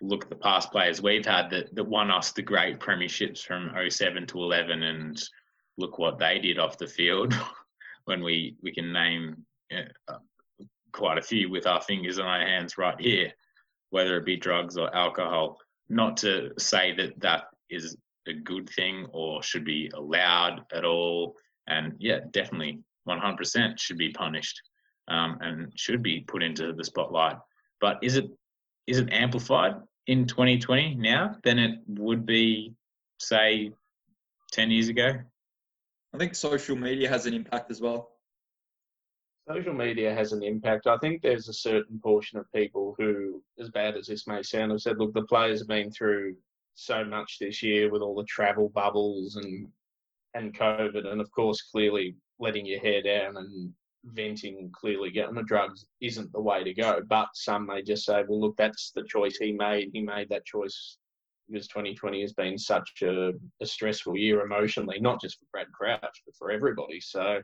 [0.00, 3.70] look at the past players we've had that, that won us the great premierships from
[3.88, 5.22] 07 to 11 and
[5.78, 7.34] look what they did off the field
[8.04, 10.16] when we, we can name uh,
[10.92, 13.32] quite a few with our fingers on our hands right here,
[13.90, 15.58] whether it be drugs or alcohol.
[15.92, 21.36] Not to say that that is a good thing or should be allowed at all.
[21.66, 24.58] And yeah, definitely 100% should be punished
[25.08, 27.36] um, and should be put into the spotlight.
[27.78, 28.30] But is it
[28.86, 29.74] is it amplified
[30.06, 32.72] in 2020 now than it would be,
[33.18, 33.70] say,
[34.52, 35.12] 10 years ago?
[36.14, 38.11] I think social media has an impact as well.
[39.48, 40.86] Social media has an impact.
[40.86, 44.70] I think there's a certain portion of people who, as bad as this may sound,
[44.70, 46.36] have said, look, the players have been through
[46.74, 49.68] so much this year with all the travel bubbles and
[50.34, 53.70] and COVID, and of course, clearly letting your hair down and
[54.04, 57.00] venting, clearly getting the drugs isn't the way to go.
[57.06, 59.90] But some may just say, well, look, that's the choice he made.
[59.92, 60.96] He made that choice
[61.48, 66.22] because 2020 has been such a, a stressful year emotionally, not just for Brad Crouch,
[66.24, 67.00] but for everybody.
[67.00, 67.42] So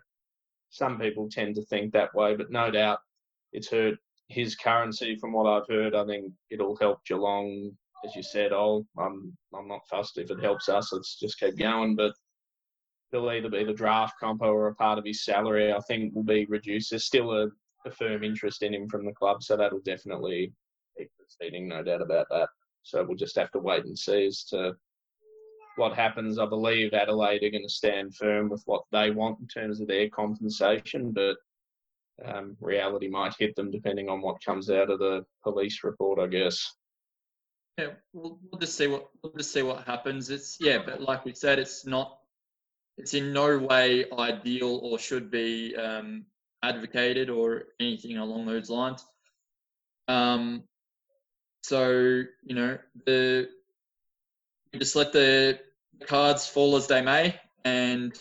[0.70, 2.98] some people tend to think that way, but no doubt
[3.52, 5.16] it's hurt his currency.
[5.16, 7.70] From what I've heard, I think it'll help Geelong.
[8.04, 10.92] As you said, oh, I'm I'm not fussed if it helps us.
[10.92, 11.96] Let's just keep going.
[11.96, 12.12] But
[13.10, 15.72] he'll either be the draft compo or a part of his salary.
[15.72, 16.90] I think will be reduced.
[16.90, 17.48] There's still a,
[17.86, 20.52] a firm interest in him from the club, so that'll definitely
[20.96, 21.68] keep proceeding.
[21.68, 22.50] No doubt about that.
[22.82, 24.74] So we'll just have to wait and see as to
[25.78, 26.38] what happens.
[26.38, 29.88] I believe Adelaide are going to stand firm with what they want in terms of
[29.88, 31.36] their compensation, but
[32.24, 36.26] um, reality might hit them depending on what comes out of the police report, I
[36.26, 36.74] guess.
[37.78, 40.30] Yeah, we'll, we'll just see what we'll just see what happens.
[40.30, 42.18] It's yeah, but like we said, it's not.
[42.96, 46.24] It's in no way ideal or should be um,
[46.64, 49.06] advocated or anything along those lines.
[50.08, 50.64] Um,
[51.62, 53.48] so you know the
[54.76, 55.60] just let the
[56.06, 58.12] cards fall as they may, and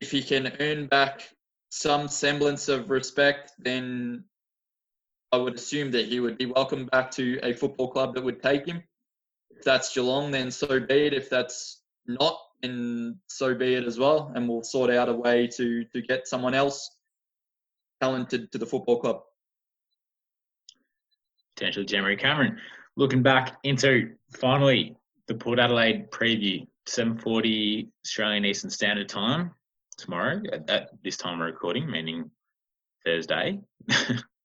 [0.00, 1.28] if he can earn back
[1.70, 4.24] some semblance of respect, then
[5.32, 8.42] I would assume that he would be welcome back to a football club that would
[8.42, 8.82] take him.
[9.50, 11.14] If that's Geelong, then so be it.
[11.14, 14.32] If that's not, then so be it as well.
[14.34, 16.90] And we'll sort out a way to to get someone else
[18.00, 19.22] talented to the football club.
[21.56, 22.58] potentially Jeremy Cameron.
[22.96, 24.96] Looking back into finally
[25.30, 29.54] the Port Adelaide preview, 7:40 Australian Eastern Standard Time
[29.96, 32.28] tomorrow at, at this time of recording, meaning
[33.04, 33.60] Thursday.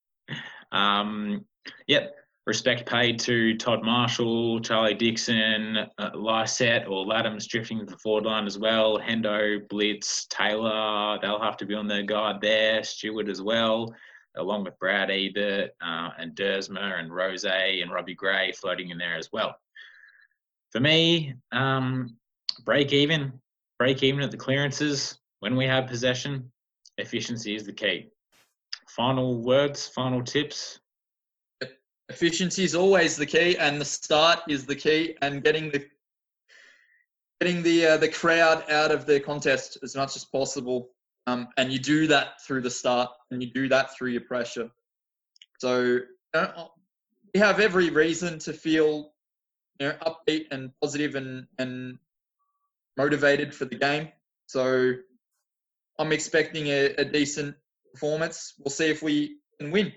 [0.72, 1.44] um,
[1.88, 2.14] yep,
[2.46, 8.46] respect paid to Todd Marshall, Charlie Dixon, uh, Lycett or Ladhams drifting the forward line
[8.46, 8.96] as well.
[8.96, 12.84] Hendo, Blitz, Taylor, they'll have to be on their guard there.
[12.84, 13.92] Stewart as well,
[14.36, 19.16] along with Brad Ebert uh, and Duursma and Rozee and Robbie Gray floating in there
[19.16, 19.56] as well.
[20.76, 22.18] For me, um,
[22.66, 23.32] break even,
[23.78, 26.52] break even at the clearances when we have possession.
[26.98, 28.10] Efficiency is the key.
[28.86, 30.80] Final words, final tips
[32.10, 35.82] efficiency is always the key and the start is the key and getting the
[37.40, 40.90] getting the uh, the crowd out of the contest as much as possible
[41.26, 44.70] um, and you do that through the start and you do that through your pressure
[45.58, 45.98] so
[46.34, 46.70] know,
[47.34, 49.14] we have every reason to feel
[49.78, 51.98] you know upbeat and positive and and
[52.96, 54.08] motivated for the game
[54.46, 54.92] so
[55.98, 57.54] i'm expecting a, a decent
[57.92, 59.92] performance we'll see if we can win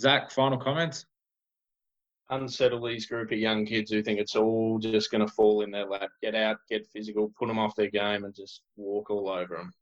[0.00, 1.06] zach final comments
[2.30, 5.70] unsettle these group of young kids who think it's all just going to fall in
[5.70, 6.10] their lap.
[6.22, 9.72] Get out, get physical, put them off their game, and just walk all over them.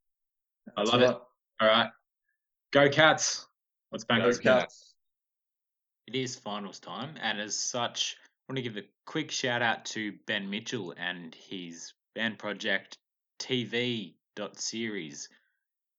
[0.77, 1.16] I love it.
[1.61, 1.91] All right,
[2.72, 3.47] go Cats!
[3.93, 4.95] Let's back Go Cats!
[6.07, 8.16] It is finals time, and as such,
[8.47, 12.99] I want to give a quick shout out to Ben Mitchell and his band project
[13.38, 15.30] TV dot Ceres,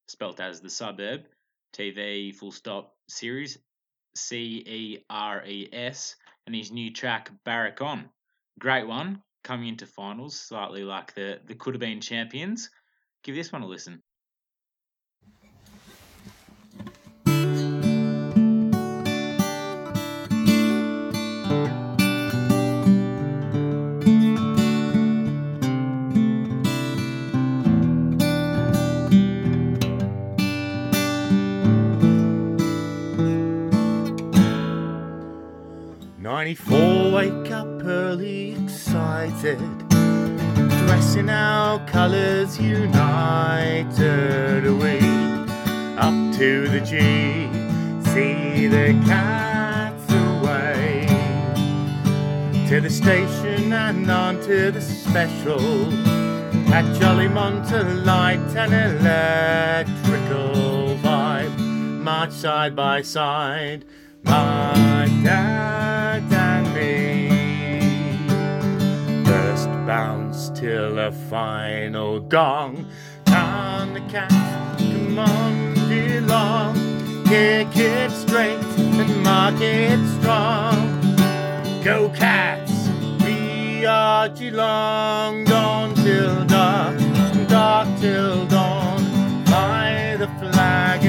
[0.07, 1.25] spelt as the suburb
[1.73, 3.57] TV full stop Ceres
[4.13, 6.15] C E R E S
[6.45, 8.11] and his new track Barrack On.
[8.59, 12.69] Great one, coming into finals, slightly like the, the could have been champions.
[13.23, 14.03] Give this one a listen.
[36.45, 39.57] Ninety-four, wake up early, excited.
[39.89, 43.91] Dressing our colours united.
[44.63, 44.99] We
[45.97, 46.99] up to the G,
[48.11, 51.07] see the cats away.
[52.69, 55.91] To the station and on to the special.
[56.71, 58.71] At Jolly Light and
[59.01, 60.53] electrical
[60.97, 61.57] vibe.
[61.57, 63.83] March side by side.
[64.21, 65.94] My dad
[69.85, 72.87] bounce till a final gong.
[73.25, 74.33] Down the cats,
[74.79, 76.75] come on, belong.
[77.25, 80.75] Kick it straight and mark it strong.
[81.83, 82.89] Go cats,
[83.23, 85.43] we are Geelong.
[85.45, 86.97] Dawn till dark,
[87.47, 89.03] dark till dawn.
[89.45, 91.05] Fly the flag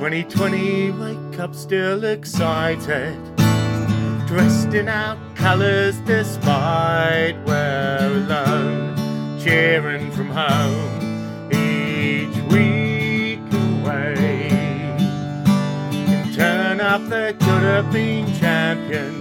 [0.00, 3.14] 2020, wake up still excited.
[4.26, 8.96] Dressed in our colours despite we're alone.
[9.38, 14.48] Cheering from home each week away.
[15.92, 19.20] And turn up the could have been champion.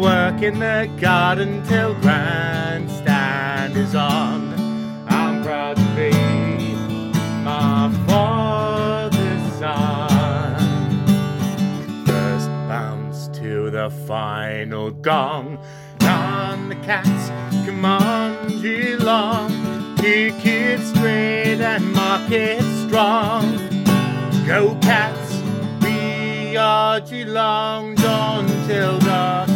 [0.00, 4.41] Work in the garden till grandstand is on.
[13.82, 15.58] The final gong.
[16.02, 17.30] On the cats,
[17.66, 19.50] come on, Geelong.
[19.96, 23.56] Kick it straight and mark it strong.
[24.46, 25.34] Go cats,
[25.82, 27.96] we are Geelong.
[27.96, 29.51] Dawn till dark